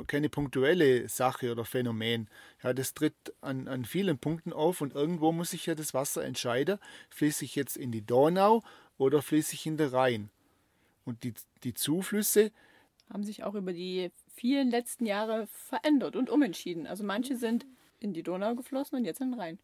keine 0.06 0.28
punktuelle 0.28 1.08
Sache 1.08 1.52
oder 1.52 1.64
Phänomen. 1.64 2.28
Ja, 2.62 2.72
das 2.72 2.94
tritt 2.94 3.14
an, 3.40 3.68
an 3.68 3.84
vielen 3.84 4.18
Punkten 4.18 4.52
auf 4.52 4.80
und 4.80 4.94
irgendwo 4.94 5.32
muss 5.32 5.50
sich 5.50 5.66
ja 5.66 5.74
das 5.74 5.94
Wasser 5.94 6.24
entscheiden, 6.24 6.78
fließe 7.10 7.44
ich 7.44 7.54
jetzt 7.54 7.76
in 7.76 7.92
die 7.92 8.04
Donau 8.04 8.62
oder 8.98 9.22
fließe 9.22 9.54
ich 9.54 9.66
in 9.66 9.76
den 9.76 9.88
Rhein. 9.88 10.30
Und 11.04 11.22
die, 11.22 11.34
die 11.62 11.74
Zuflüsse, 11.74 12.50
haben 13.12 13.24
sich 13.24 13.44
auch 13.44 13.54
über 13.54 13.72
die 13.72 14.10
vielen 14.34 14.70
letzten 14.70 15.06
Jahre 15.06 15.46
verändert 15.46 16.16
und 16.16 16.30
umentschieden. 16.30 16.86
Also 16.86 17.04
manche 17.04 17.36
sind 17.36 17.66
in 18.00 18.12
die 18.12 18.22
Donau 18.22 18.54
geflossen 18.54 18.98
und 18.98 19.04
jetzt 19.04 19.20
in 19.20 19.30
den 19.30 19.40
Rhein. 19.40 19.58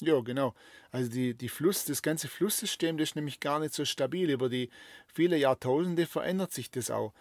Ja, 0.00 0.20
genau. 0.20 0.54
Also 0.90 1.10
die, 1.10 1.34
die 1.34 1.48
Fluss, 1.48 1.84
das 1.84 2.02
ganze 2.02 2.28
Flusssystem, 2.28 2.98
das 2.98 3.10
ist 3.10 3.16
nämlich 3.16 3.40
gar 3.40 3.60
nicht 3.60 3.72
so 3.72 3.84
stabil. 3.84 4.30
Über 4.30 4.48
die 4.48 4.68
viele 5.06 5.38
Jahrtausende 5.38 6.06
verändert 6.06 6.52
sich 6.52 6.70
das 6.70 6.90
auch. 6.90 7.14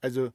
Also 0.00 0.32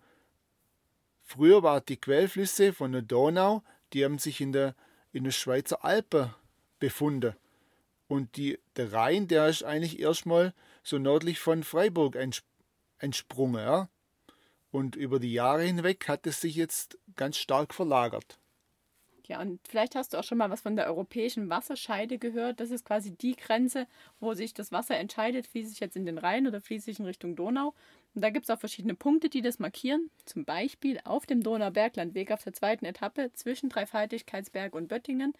früher 1.31 1.63
waren 1.63 1.83
die 1.87 1.97
Quellflüsse 1.97 2.73
von 2.73 2.91
der 2.91 3.01
Donau, 3.01 3.63
die 3.93 4.03
haben 4.03 4.19
sich 4.19 4.41
in 4.41 4.51
der, 4.51 4.75
in 5.11 5.23
der 5.23 5.31
Schweizer 5.31 5.83
Alpen 5.83 6.33
befunden. 6.79 7.35
Und 8.07 8.35
die, 8.35 8.59
der 8.75 8.91
Rhein, 8.91 9.27
der 9.27 9.47
ist 9.47 9.63
eigentlich 9.63 9.99
erstmal 9.99 10.53
so 10.83 10.97
nördlich 10.97 11.39
von 11.39 11.63
Freiburg 11.63 12.17
entsprungen. 12.99 13.63
Ja? 13.63 13.89
Und 14.71 14.95
über 14.95 15.19
die 15.19 15.31
Jahre 15.31 15.63
hinweg 15.63 16.07
hat 16.07 16.27
es 16.27 16.41
sich 16.41 16.55
jetzt 16.55 16.97
ganz 17.15 17.37
stark 17.37 17.73
verlagert. 17.73 18.37
Ja, 19.27 19.39
und 19.39 19.65
vielleicht 19.65 19.95
hast 19.95 20.11
du 20.11 20.17
auch 20.17 20.25
schon 20.25 20.39
mal 20.39 20.49
was 20.49 20.59
von 20.59 20.75
der 20.75 20.87
europäischen 20.87 21.49
Wasserscheide 21.49 22.17
gehört. 22.17 22.59
Das 22.59 22.69
ist 22.69 22.83
quasi 22.83 23.11
die 23.15 23.37
Grenze, 23.37 23.87
wo 24.19 24.33
sich 24.33 24.53
das 24.53 24.73
Wasser 24.73 24.97
entscheidet, 24.97 25.47
fließe 25.47 25.71
ich 25.71 25.79
jetzt 25.79 25.95
in 25.95 26.05
den 26.05 26.17
Rhein 26.17 26.47
oder 26.47 26.59
fließe 26.59 26.91
ich 26.91 26.99
in 26.99 27.05
Richtung 27.05 27.37
Donau. 27.37 27.73
Und 28.13 28.21
da 28.21 28.29
gibt 28.29 28.45
es 28.45 28.49
auch 28.49 28.59
verschiedene 28.59 28.95
Punkte, 28.95 29.29
die 29.29 29.41
das 29.41 29.59
markieren. 29.59 30.09
Zum 30.25 30.43
Beispiel 30.43 30.99
auf 31.03 31.25
dem 31.25 31.43
Donauberglandweg 31.43 32.31
auf 32.31 32.43
der 32.43 32.53
zweiten 32.53 32.85
Etappe 32.85 33.31
zwischen 33.33 33.69
Dreifaltigkeitsberg 33.69 34.73
und 34.73 34.87
Böttingen. 34.87 35.33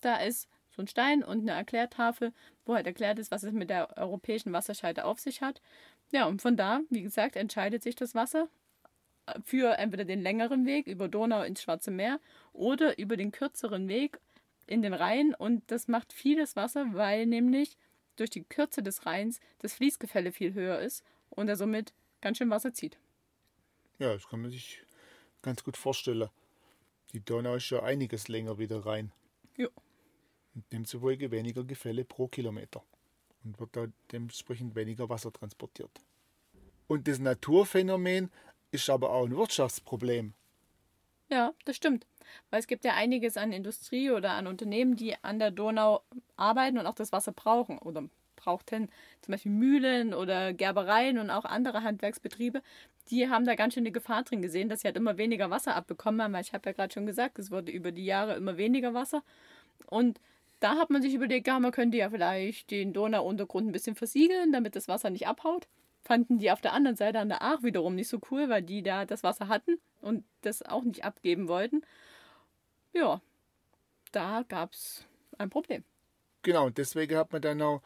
Da 0.00 0.16
ist 0.16 0.48
so 0.74 0.82
ein 0.82 0.88
Stein 0.88 1.22
und 1.22 1.40
eine 1.40 1.52
Erklärtafel, 1.52 2.32
wo 2.64 2.74
halt 2.74 2.86
erklärt 2.86 3.18
ist, 3.18 3.30
was 3.30 3.44
es 3.44 3.52
mit 3.52 3.70
der 3.70 3.96
europäischen 3.96 4.52
Wasserscheide 4.52 5.04
auf 5.04 5.20
sich 5.20 5.40
hat. 5.40 5.62
Ja, 6.10 6.26
und 6.26 6.42
von 6.42 6.56
da, 6.56 6.80
wie 6.90 7.02
gesagt, 7.02 7.36
entscheidet 7.36 7.82
sich 7.82 7.94
das 7.94 8.14
Wasser 8.14 8.48
für 9.44 9.78
entweder 9.78 10.04
den 10.04 10.22
längeren 10.22 10.66
Weg 10.66 10.86
über 10.86 11.08
Donau 11.08 11.42
ins 11.42 11.62
Schwarze 11.62 11.90
Meer 11.90 12.20
oder 12.52 12.98
über 12.98 13.16
den 13.16 13.32
kürzeren 13.32 13.88
Weg 13.88 14.20
in 14.66 14.82
den 14.82 14.94
Rhein. 14.94 15.34
Und 15.34 15.62
das 15.70 15.88
macht 15.88 16.12
vieles 16.12 16.56
Wasser, 16.56 16.86
weil 16.92 17.26
nämlich 17.26 17.76
durch 18.16 18.30
die 18.30 18.44
Kürze 18.44 18.82
des 18.82 19.06
Rheins 19.06 19.40
das 19.58 19.74
Fließgefälle 19.74 20.32
viel 20.32 20.54
höher 20.54 20.80
ist 20.80 21.04
und 21.30 21.48
er 21.48 21.56
somit 21.56 21.92
ganz 22.20 22.38
schön 22.38 22.50
Wasser 22.50 22.72
zieht. 22.72 22.98
Ja, 23.98 24.12
das 24.12 24.28
kann 24.28 24.42
man 24.42 24.50
sich 24.50 24.82
ganz 25.42 25.64
gut 25.64 25.76
vorstellen. 25.76 26.28
Die 27.12 27.24
Donau 27.24 27.54
ist 27.54 27.70
ja 27.70 27.82
einiges 27.82 28.28
länger 28.28 28.58
wie 28.58 28.66
der 28.66 28.84
Rhein. 28.84 29.12
Ja. 29.56 29.68
Und 30.54 30.70
demzufolge 30.72 31.30
weniger 31.30 31.64
Gefälle 31.64 32.04
pro 32.04 32.28
Kilometer 32.28 32.82
und 33.44 33.58
wird 33.60 33.76
da 33.76 33.86
dementsprechend 34.12 34.74
weniger 34.74 35.08
Wasser 35.08 35.32
transportiert. 35.32 35.90
Und 36.88 37.08
das 37.08 37.18
Naturphänomen 37.18 38.30
ist 38.70 38.90
aber 38.90 39.10
auch 39.10 39.26
ein 39.26 39.36
Wirtschaftsproblem. 39.36 40.34
Ja, 41.30 41.54
das 41.64 41.76
stimmt. 41.76 42.06
Weil 42.50 42.60
es 42.60 42.66
gibt 42.66 42.84
ja 42.84 42.94
einiges 42.94 43.36
an 43.36 43.52
Industrie 43.52 44.10
oder 44.10 44.32
an 44.32 44.46
Unternehmen, 44.46 44.96
die 44.96 45.16
an 45.22 45.38
der 45.38 45.50
Donau 45.50 46.02
arbeiten 46.36 46.78
und 46.78 46.86
auch 46.86 46.94
das 46.94 47.12
Wasser 47.12 47.32
brauchen 47.32 47.78
oder 47.78 48.08
brauchten. 48.46 48.88
Zum 49.22 49.32
Beispiel 49.32 49.52
Mühlen 49.52 50.14
oder 50.14 50.52
Gerbereien 50.52 51.18
und 51.18 51.30
auch 51.30 51.44
andere 51.44 51.82
Handwerksbetriebe. 51.82 52.62
Die 53.10 53.28
haben 53.28 53.44
da 53.44 53.54
ganz 53.54 53.74
schön 53.74 53.82
eine 53.82 53.92
Gefahr 53.92 54.22
drin 54.22 54.42
gesehen, 54.42 54.68
dass 54.68 54.80
sie 54.80 54.88
halt 54.88 54.96
immer 54.96 55.18
weniger 55.18 55.50
Wasser 55.50 55.76
abbekommen 55.76 56.22
haben. 56.22 56.32
Weil 56.32 56.42
ich 56.42 56.52
habe 56.52 56.68
ja 56.68 56.72
gerade 56.72 56.92
schon 56.92 57.06
gesagt, 57.06 57.38
es 57.38 57.50
wurde 57.50 57.72
über 57.72 57.92
die 57.92 58.04
Jahre 58.04 58.34
immer 58.34 58.56
weniger 58.56 58.94
Wasser. 58.94 59.22
Und 59.86 60.20
da 60.60 60.76
hat 60.76 60.90
man 60.90 61.02
sich 61.02 61.14
überlegt, 61.14 61.46
ja, 61.46 61.60
man 61.60 61.72
könnte 61.72 61.98
ja 61.98 62.08
vielleicht 62.10 62.70
den 62.70 62.92
Donauuntergrund 62.92 63.68
ein 63.68 63.72
bisschen 63.72 63.96
versiegeln, 63.96 64.52
damit 64.52 64.74
das 64.76 64.88
Wasser 64.88 65.10
nicht 65.10 65.26
abhaut 65.26 65.68
fanden 66.06 66.38
die 66.38 66.50
auf 66.50 66.60
der 66.60 66.72
anderen 66.72 66.96
Seite 66.96 67.18
an 67.18 67.28
der 67.28 67.42
Aach 67.42 67.62
wiederum 67.62 67.96
nicht 67.96 68.08
so 68.08 68.20
cool, 68.30 68.48
weil 68.48 68.62
die 68.62 68.82
da 68.82 69.04
das 69.04 69.22
Wasser 69.22 69.48
hatten 69.48 69.78
und 70.00 70.24
das 70.42 70.62
auch 70.62 70.84
nicht 70.84 71.04
abgeben 71.04 71.48
wollten. 71.48 71.82
Ja, 72.92 73.20
da 74.12 74.44
gab 74.48 74.72
es 74.72 75.04
ein 75.36 75.50
Problem. 75.50 75.84
Genau, 76.42 76.70
deswegen 76.70 77.16
hat 77.16 77.32
man 77.32 77.42
dann 77.42 77.60
auch 77.60 77.82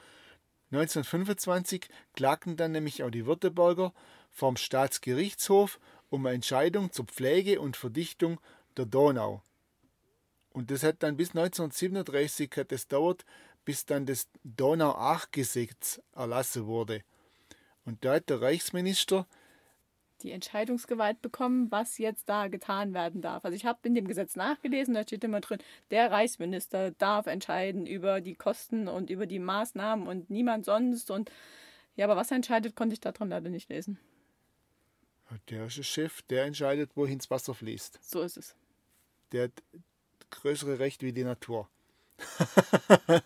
1925 0.73 1.89
klagten 2.15 2.57
dann 2.57 2.73
nämlich 2.73 3.03
auch 3.03 3.11
die 3.11 3.27
Württemberger 3.27 3.93
vom 4.31 4.57
Staatsgerichtshof 4.57 5.81
um 6.11 6.27
eine 6.27 6.37
Entscheidung 6.37 6.93
zur 6.93 7.07
Pflege 7.07 7.61
und 7.61 7.77
Verdichtung 7.77 8.41
der 8.77 8.87
Donau. 8.87 9.43
Und 10.53 10.71
das 10.71 10.83
hat 10.83 11.03
dann 11.03 11.17
bis 11.17 11.31
1937 11.31 12.50
hat 12.57 12.73
es 12.73 12.89
dauert, 12.89 13.25
bis 13.65 13.87
dann 13.87 14.07
das 14.07 14.29
Donau-Aach-Gesetz 14.43 16.00
erlassen 16.12 16.67
wurde. 16.67 17.03
Und 17.85 18.05
da 18.05 18.15
hat 18.15 18.31
der 18.31 18.41
Reichsminister 18.41 19.27
die 20.23 20.31
Entscheidungsgewalt 20.31 21.21
bekommen, 21.23 21.71
was 21.71 21.99
jetzt 21.99 22.29
da 22.29 22.49
getan 22.49 22.95
werden 22.95 23.23
darf. 23.23 23.45
Also 23.45 23.57
ich 23.57 23.65
habe 23.65 23.81
in 23.85 23.95
dem 23.95 24.07
Gesetz 24.07 24.37
nachgelesen, 24.37 24.95
da 24.95 25.03
steht 25.03 25.25
immer 25.25 25.41
drin, 25.41 25.59
der 25.91 26.11
Reichsminister 26.11 26.93
darf 26.93 27.27
entscheiden 27.27 27.87
über 27.87 28.21
die 28.21 28.35
Kosten 28.35 28.89
und 28.89 29.11
über 29.11 29.27
die 29.27 29.39
Maßnahmen 29.39 30.07
und 30.07 30.31
niemand 30.31 30.65
sonst. 30.65 31.11
Und 31.11 31.31
ja, 31.97 32.07
aber 32.07 32.17
was 32.17 32.31
er 32.31 32.37
entscheidet, 32.37 32.77
konnte 32.77 32.95
ich 32.95 33.00
daran 33.00 33.29
leider 33.29 33.50
nicht 33.50 33.69
lesen. 33.69 33.99
Der 35.49 35.67
ist 35.67 35.77
der 35.77 35.83
Chef, 35.83 36.23
der 36.23 36.45
entscheidet, 36.45 36.91
wohin 36.97 37.19
das 37.19 37.31
Wasser 37.31 37.55
fließt. 37.55 37.99
So 38.03 38.21
ist 38.23 38.37
es. 38.37 38.57
Der 39.33 39.45
hat 39.45 39.62
größere 40.31 40.79
Recht 40.79 41.03
wie 41.03 41.12
die 41.12 41.25
Natur. 41.25 41.69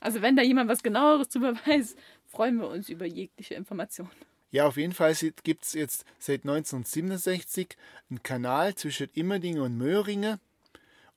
also 0.00 0.22
wenn 0.22 0.36
da 0.36 0.42
jemand 0.42 0.68
was 0.68 0.82
genaueres 0.82 1.28
drüber 1.28 1.54
weiß, 1.66 1.96
freuen 2.26 2.56
wir 2.58 2.68
uns 2.68 2.88
über 2.88 3.06
jegliche 3.06 3.54
Informationen. 3.54 4.10
Ja, 4.50 4.66
auf 4.66 4.76
jeden 4.76 4.92
Fall 4.92 5.14
gibt 5.44 5.64
es 5.64 5.74
jetzt 5.74 6.04
seit 6.18 6.40
1967 6.42 7.76
einen 8.08 8.22
Kanal 8.22 8.74
zwischen 8.74 9.08
Immerdingen 9.14 9.62
und 9.62 9.78
Möhringen. 9.78 10.40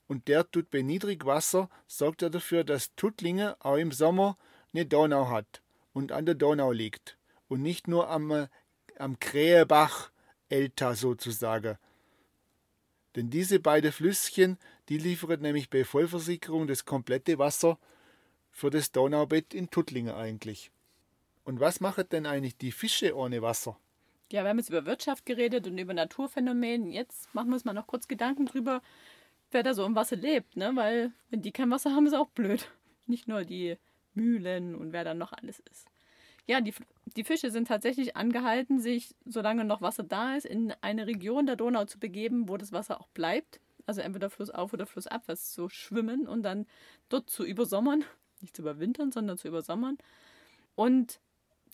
Und 0.08 0.28
der 0.28 0.50
tut 0.50 0.70
bei 0.70 0.82
Niedrigwasser, 0.82 1.70
sorgt 1.88 2.22
er 2.22 2.30
dafür, 2.30 2.64
dass 2.64 2.94
Tuttlingen 2.96 3.56
auch 3.60 3.78
im 3.78 3.92
Sommer 3.92 4.38
eine 4.74 4.86
Donau 4.86 5.30
hat 5.30 5.62
und 5.94 6.12
an 6.12 6.26
der 6.26 6.36
Donau 6.36 6.72
liegt. 6.72 7.18
Und 7.48 7.62
nicht 7.62 7.88
nur 7.88 8.10
am, 8.10 8.48
am 9.00 9.20
Krähebach 9.20 10.12
Elta 10.50 10.94
sozusagen. 10.94 11.78
Denn 13.16 13.30
diese 13.30 13.60
beiden 13.60 13.92
Flüsschen, 13.92 14.58
die 14.90 14.98
liefern 14.98 15.42
nämlich 15.42 15.70
bei 15.70 15.84
Vollversickerung 15.84 16.68
das 16.68 16.86
komplette 16.86 17.40
Wasser 17.40 17.80
für 18.52 18.70
das 18.70 18.92
Donaubett 18.92 19.54
in 19.54 19.70
Tuttlingen 19.70 20.14
eigentlich. 20.14 20.72
Und 21.44 21.60
was 21.60 21.80
machen 21.82 22.06
denn 22.12 22.26
eigentlich 22.26 22.58
die 22.58 22.72
Fische 22.72 23.16
ohne 23.16 23.42
Wasser? 23.42 23.78
Ja, 24.32 24.44
wir 24.44 24.50
haben 24.50 24.58
jetzt 24.58 24.70
über 24.70 24.86
Wirtschaft 24.86 25.26
geredet 25.26 25.68
und 25.68 25.78
über 25.78 25.94
Naturphänomene. 25.94 26.90
Jetzt 26.90 27.34
machen 27.36 27.50
wir 27.50 27.56
uns 27.56 27.66
mal 27.66 27.74
noch 27.74 27.88
kurz 27.88 28.08
Gedanken 28.08 28.46
drüber, 28.46 28.82
wer 29.52 29.64
da 29.64 29.74
so 29.74 29.86
im 29.86 29.96
Wasser 29.96 30.16
lebt, 30.16 30.56
ne? 30.58 30.72
Weil 30.76 31.12
wenn 31.30 31.42
die 31.42 31.52
kein 31.52 31.70
Wasser 31.70 31.92
haben, 31.92 32.08
ist 32.08 32.16
auch 32.16 32.30
blöd. 32.30 32.72
Nicht 33.06 33.28
nur 33.28 33.44
die 33.44 33.78
Mühlen 34.14 34.76
und 34.76 34.94
wer 34.94 35.04
da 35.04 35.14
noch 35.14 35.34
alles 35.34 35.60
ist. 35.72 35.88
Ja, 36.46 36.62
die, 36.62 36.74
die 37.16 37.24
Fische 37.24 37.52
sind 37.52 37.68
tatsächlich 37.68 38.16
angehalten, 38.16 38.80
sich, 38.80 39.16
solange 39.26 39.64
noch 39.66 39.82
Wasser 39.82 40.04
da 40.04 40.36
ist, 40.36 40.46
in 40.46 40.74
eine 40.82 41.08
Region 41.08 41.46
der 41.46 41.56
Donau 41.56 41.86
zu 41.86 42.00
begeben, 42.00 42.50
wo 42.50 42.58
das 42.58 42.72
Wasser 42.72 43.00
auch 43.00 43.08
bleibt. 43.10 43.60
Also 43.86 44.02
entweder 44.02 44.30
flussauf 44.30 44.74
oder 44.74 44.86
flussabwärts 44.86 45.52
zu 45.52 45.70
schwimmen 45.70 46.28
und 46.28 46.44
dann 46.44 46.66
dort 47.10 47.30
zu 47.30 47.46
übersommern. 47.46 48.04
Nicht 48.42 48.56
zu 48.56 48.62
überwintern, 48.62 49.12
sondern 49.12 49.38
zu 49.38 49.48
übersommern. 49.48 49.98
Und 50.76 51.20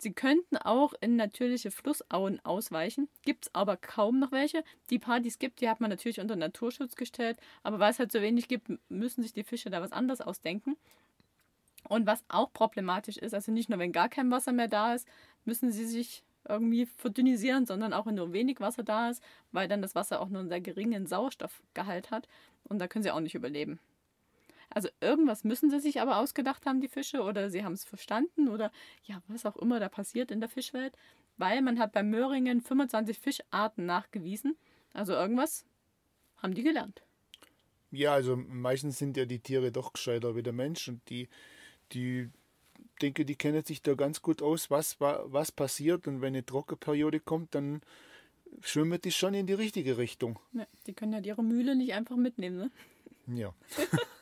Sie 0.01 0.13
könnten 0.13 0.55
auch 0.55 0.93
in 1.01 1.17
natürliche 1.17 1.71
Flussauen 1.71 2.39
ausweichen, 2.45 3.09
gibt 3.23 3.45
es 3.47 3.55
aber 3.55 3.75
kaum 3.75 4.19
noch 4.19 4.31
welche. 4.31 4.63
Die 4.89 4.97
paar, 4.97 5.19
die 5.19 5.27
es 5.27 5.39
gibt, 5.39 5.59
die 5.59 5.67
hat 5.67 5.81
man 5.81 5.89
natürlich 5.89 6.21
unter 6.21 6.37
Naturschutz 6.37 6.95
gestellt, 6.95 7.37
aber 7.63 7.79
weil 7.79 7.91
es 7.91 7.99
halt 7.99 8.13
so 8.13 8.21
wenig 8.21 8.47
gibt, 8.47 8.71
müssen 8.87 9.21
sich 9.23 9.33
die 9.33 9.43
Fische 9.43 9.69
da 9.69 9.81
was 9.81 9.91
anderes 9.91 10.21
ausdenken. 10.21 10.77
Und 11.89 12.07
was 12.07 12.23
auch 12.29 12.53
problematisch 12.53 13.17
ist, 13.17 13.33
also 13.33 13.51
nicht 13.51 13.67
nur 13.69 13.77
wenn 13.77 13.91
gar 13.91 14.07
kein 14.07 14.31
Wasser 14.31 14.53
mehr 14.53 14.69
da 14.69 14.93
ist, 14.93 15.05
müssen 15.43 15.69
sie 15.69 15.85
sich 15.85 16.23
irgendwie 16.47 16.85
verdünnisieren, 16.85 17.65
sondern 17.65 17.91
auch 17.91 18.05
wenn 18.05 18.15
nur 18.15 18.31
wenig 18.31 18.61
Wasser 18.61 18.83
da 18.83 19.09
ist, 19.09 19.21
weil 19.51 19.67
dann 19.67 19.81
das 19.81 19.95
Wasser 19.95 20.21
auch 20.21 20.29
nur 20.29 20.39
einen 20.39 20.49
sehr 20.49 20.61
geringen 20.61 21.07
Sauerstoffgehalt 21.07 22.09
hat 22.09 22.29
und 22.63 22.79
da 22.79 22.87
können 22.87 23.03
sie 23.03 23.11
auch 23.11 23.19
nicht 23.19 23.35
überleben. 23.35 23.79
Also 24.69 24.89
irgendwas 25.01 25.43
müssen 25.43 25.69
sie 25.69 25.79
sich 25.79 25.99
aber 25.99 26.17
ausgedacht 26.17 26.65
haben, 26.65 26.81
die 26.81 26.87
Fische, 26.87 27.21
oder 27.21 27.49
sie 27.49 27.63
haben 27.63 27.73
es 27.73 27.85
verstanden 27.85 28.47
oder 28.49 28.71
ja, 29.03 29.21
was 29.27 29.45
auch 29.45 29.57
immer 29.57 29.79
da 29.79 29.89
passiert 29.89 30.31
in 30.31 30.39
der 30.39 30.49
Fischwelt, 30.49 30.95
weil 31.37 31.61
man 31.61 31.79
hat 31.79 31.91
bei 31.91 32.03
Möhringen 32.03 32.61
25 32.61 33.17
Fischarten 33.17 33.85
nachgewiesen. 33.85 34.55
Also 34.93 35.13
irgendwas 35.13 35.65
haben 36.37 36.53
die 36.53 36.63
gelernt. 36.63 37.01
Ja, 37.91 38.13
also 38.13 38.35
meistens 38.35 38.99
sind 38.99 39.17
ja 39.17 39.25
die 39.25 39.39
Tiere 39.39 39.71
doch 39.71 39.93
gescheiter 39.93 40.35
wie 40.35 40.43
der 40.43 40.53
Mensch 40.53 40.87
und 40.87 41.01
die, 41.09 41.27
die 41.91 42.29
denke, 43.01 43.25
die 43.25 43.35
kennen 43.35 43.63
sich 43.65 43.81
da 43.81 43.95
ganz 43.95 44.21
gut 44.21 44.41
aus, 44.41 44.69
was, 44.69 44.99
was 44.99 45.51
passiert 45.51 46.07
und 46.07 46.21
wenn 46.21 46.29
eine 46.29 46.45
Trockenperiode 46.45 47.19
kommt, 47.19 47.55
dann 47.55 47.81
schwimmen 48.61 48.99
die 49.01 49.11
schon 49.11 49.33
in 49.33 49.47
die 49.47 49.53
richtige 49.53 49.97
Richtung. 49.97 50.39
Ja, 50.53 50.67
die 50.85 50.93
können 50.93 51.13
ja 51.13 51.19
ihre 51.19 51.43
Mühle 51.43 51.75
nicht 51.75 51.93
einfach 51.93 52.15
mitnehmen, 52.15 52.57
ne? 52.57 52.71
Ja. 53.35 53.53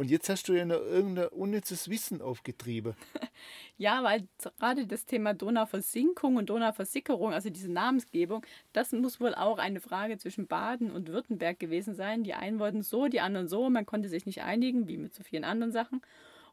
Und 0.00 0.10
jetzt 0.10 0.30
hast 0.30 0.48
du 0.48 0.54
ja 0.54 0.64
noch 0.64 0.80
irgendein 0.80 1.28
unnützes 1.28 1.90
Wissen 1.90 2.22
aufgetrieben. 2.22 2.94
Ja, 3.76 4.02
weil 4.02 4.28
gerade 4.58 4.86
das 4.86 5.06
Thema 5.06 5.32
Donauversinkung 5.32 6.36
und 6.36 6.50
Donauversickerung, 6.50 7.32
also 7.32 7.48
diese 7.48 7.72
Namensgebung, 7.72 8.44
das 8.74 8.92
muss 8.92 9.20
wohl 9.20 9.34
auch 9.34 9.56
eine 9.56 9.80
Frage 9.80 10.18
zwischen 10.18 10.46
Baden 10.46 10.90
und 10.90 11.08
Württemberg 11.08 11.58
gewesen 11.58 11.94
sein. 11.94 12.22
Die 12.22 12.34
einen 12.34 12.58
wollten 12.58 12.82
so, 12.82 13.08
die 13.08 13.22
anderen 13.22 13.48
so. 13.48 13.70
Man 13.70 13.86
konnte 13.86 14.10
sich 14.10 14.26
nicht 14.26 14.42
einigen, 14.42 14.86
wie 14.86 14.98
mit 14.98 15.14
so 15.14 15.22
vielen 15.22 15.44
anderen 15.44 15.72
Sachen. 15.72 16.02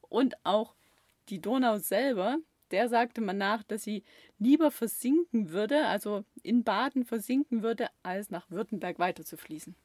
Und 0.08 0.36
auch 0.46 0.74
die 1.28 1.42
Donau 1.42 1.80
selber, 1.80 2.38
der 2.72 2.88
sagte 2.88 3.20
man 3.20 3.38
nach, 3.38 3.64
dass 3.64 3.84
sie 3.84 4.04
lieber 4.40 4.72
versinken 4.72 5.50
würde, 5.50 5.86
also 5.88 6.24
in 6.44 6.64
Baden 6.64 7.04
versinken 7.04 7.62
würde, 7.62 7.90
als 8.04 8.30
nach 8.30 8.50
Württemberg 8.50 9.00
weiter 9.00 9.26
zu 9.26 9.36
fließen. 9.36 9.76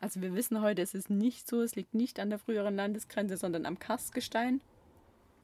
Also 0.00 0.22
wir 0.22 0.34
wissen 0.34 0.62
heute, 0.62 0.80
es 0.82 0.94
ist 0.94 1.10
nicht 1.10 1.46
so, 1.48 1.60
es 1.62 1.76
liegt 1.76 1.94
nicht 1.94 2.18
an 2.20 2.30
der 2.30 2.38
früheren 2.38 2.74
Landesgrenze, 2.74 3.36
sondern 3.36 3.66
am 3.66 3.78
Karstgestein. 3.78 4.60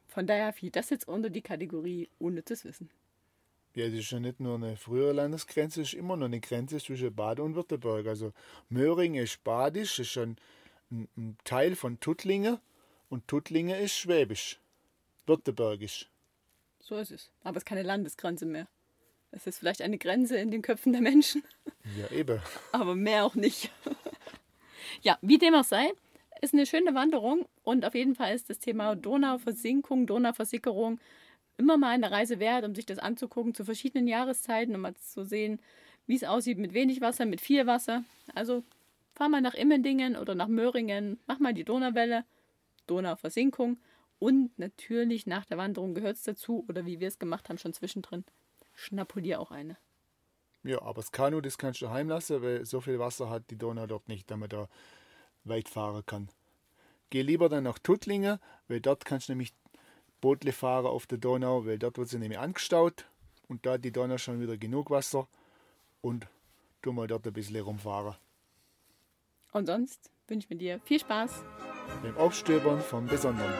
Von 0.08 0.26
daher 0.26 0.52
fiel 0.52 0.70
das 0.70 0.88
jetzt 0.90 1.06
unter 1.06 1.28
die 1.28 1.42
Kategorie 1.42 2.08
unnützes 2.18 2.64
Wissen. 2.64 2.88
Ja, 3.74 3.84
das 3.86 3.98
ist 3.98 4.10
ja 4.10 4.18
nicht 4.20 4.40
nur 4.40 4.54
eine 4.54 4.78
frühere 4.78 5.12
Landesgrenze, 5.12 5.82
es 5.82 5.88
ist 5.88 5.94
immer 5.94 6.16
noch 6.16 6.24
eine 6.24 6.40
Grenze 6.40 6.78
zwischen 6.78 7.14
Baden 7.14 7.42
und 7.44 7.54
Württemberg. 7.54 8.06
Also 8.06 8.32
Möhringen 8.70 9.22
ist 9.22 9.44
badisch, 9.44 9.98
ist 9.98 10.08
schon 10.12 10.36
ein, 10.90 11.08
ein 11.18 11.36
Teil 11.44 11.76
von 11.76 12.00
Tuttlingen 12.00 12.58
und 13.10 13.28
Tuttlingen 13.28 13.78
ist 13.78 13.92
schwäbisch, 13.94 14.58
württembergisch. 15.26 16.08
So 16.80 16.96
ist 16.96 17.10
es. 17.10 17.30
Aber 17.42 17.58
es 17.58 17.64
ist 17.64 17.66
keine 17.68 17.82
Landesgrenze 17.82 18.46
mehr. 18.46 18.66
Es 19.32 19.46
ist 19.46 19.58
vielleicht 19.58 19.82
eine 19.82 19.98
Grenze 19.98 20.38
in 20.38 20.50
den 20.50 20.62
Köpfen 20.62 20.92
der 20.92 21.02
Menschen, 21.02 21.42
Ja, 21.98 22.10
eben. 22.16 22.40
aber 22.72 22.94
mehr 22.94 23.26
auch 23.26 23.34
nicht. 23.34 23.70
ja, 25.02 25.18
wie 25.22 25.38
dem 25.38 25.54
auch 25.54 25.64
sei, 25.64 25.92
ist 26.40 26.54
eine 26.54 26.66
schöne 26.66 26.94
Wanderung 26.94 27.46
und 27.62 27.84
auf 27.84 27.94
jeden 27.94 28.14
Fall 28.14 28.34
ist 28.34 28.50
das 28.50 28.58
Thema 28.58 28.94
Donauversinkung, 28.94 30.06
Donauversickerung 30.06 30.98
immer 31.56 31.76
mal 31.78 31.90
eine 31.90 32.10
Reise 32.10 32.38
wert, 32.38 32.64
um 32.64 32.74
sich 32.74 32.86
das 32.86 32.98
anzugucken 32.98 33.54
zu 33.54 33.64
verschiedenen 33.64 34.06
Jahreszeiten, 34.06 34.74
um 34.74 34.82
mal 34.82 34.94
zu 34.94 35.24
sehen, 35.24 35.60
wie 36.06 36.16
es 36.16 36.24
aussieht 36.24 36.58
mit 36.58 36.74
wenig 36.74 37.00
Wasser, 37.00 37.24
mit 37.24 37.40
viel 37.40 37.66
Wasser. 37.66 38.04
Also 38.34 38.62
fahr 39.14 39.28
mal 39.28 39.40
nach 39.40 39.54
Immendingen 39.54 40.16
oder 40.16 40.34
nach 40.34 40.48
Möhringen, 40.48 41.18
mach 41.26 41.38
mal 41.38 41.54
die 41.54 41.64
Donauwelle, 41.64 42.24
Donauversinkung 42.86 43.78
und 44.18 44.58
natürlich 44.58 45.26
nach 45.26 45.44
der 45.44 45.58
Wanderung 45.58 45.94
gehört 45.94 46.16
es 46.16 46.22
dazu, 46.22 46.64
oder 46.68 46.86
wie 46.86 47.00
wir 47.00 47.08
es 47.08 47.18
gemacht 47.18 47.48
haben, 47.48 47.58
schon 47.58 47.72
zwischendrin, 47.72 48.24
schnappulier 48.74 49.40
auch 49.40 49.50
eine. 49.50 49.76
Ja, 50.66 50.82
aber 50.82 51.00
das 51.00 51.12
Kanu, 51.12 51.40
das 51.40 51.58
kannst 51.58 51.80
du 51.80 51.90
heimlassen, 51.90 52.42
weil 52.42 52.66
so 52.66 52.80
viel 52.80 52.98
Wasser 52.98 53.30
hat 53.30 53.50
die 53.50 53.56
Donau 53.56 53.86
dort 53.86 54.08
nicht, 54.08 54.28
damit 54.32 54.52
er 54.52 54.68
weit 55.44 55.68
fahren 55.68 56.04
kann. 56.04 56.28
Geh 57.10 57.22
lieber 57.22 57.48
dann 57.48 57.62
nach 57.62 57.78
Tuttlingen, 57.78 58.40
weil 58.66 58.80
dort 58.80 59.04
kannst 59.04 59.28
du 59.28 59.32
nämlich 59.32 59.54
Bootle 60.20 60.52
fahren 60.52 60.86
auf 60.86 61.06
der 61.06 61.18
Donau, 61.18 61.66
weil 61.66 61.78
dort 61.78 61.98
wird 61.98 62.08
sie 62.08 62.18
nämlich 62.18 62.40
angestaut 62.40 63.06
und 63.46 63.64
da 63.64 63.74
hat 63.74 63.84
die 63.84 63.92
Donau 63.92 64.18
schon 64.18 64.40
wieder 64.40 64.56
genug 64.56 64.90
Wasser 64.90 65.28
und 66.00 66.26
tu 66.82 66.92
mal 66.92 67.06
dort 67.06 67.24
ein 67.28 67.32
bisschen 67.32 67.60
rumfahren. 67.60 68.16
Und 69.52 69.66
sonst 69.66 70.10
wünsche 70.26 70.46
ich 70.46 70.50
mir 70.50 70.56
dir 70.56 70.80
viel 70.80 70.98
Spaß. 70.98 71.44
Beim 72.02 72.16
Aufstöbern 72.16 72.80
vom 72.80 73.06
Besonderen. 73.06 73.54